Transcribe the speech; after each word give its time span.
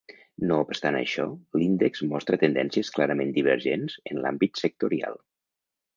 No 0.51 0.55
obstant 0.61 0.95
això, 0.99 1.25
l’índex 1.59 2.01
mostra 2.13 2.41
tendències 2.45 2.91
clarament 2.97 3.35
divergents 3.39 3.99
en 4.13 4.23
l’àmbit 4.25 4.63
sectorial. 4.65 5.21